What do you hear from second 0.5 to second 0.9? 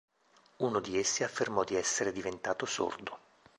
Uno